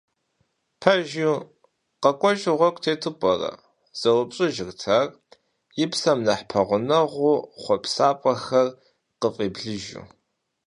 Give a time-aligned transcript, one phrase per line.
[0.81, 1.33] «Пэжу,
[2.01, 3.51] къэкӀуэжу гъуэгу тету пӀэрэ?»—
[3.99, 5.07] зэупщӀыжырт ар,
[5.83, 8.67] и псэм нэхъ пэгъунэгъу хъуэпсапӀэхэр
[9.19, 10.05] къыфӀеблыжу.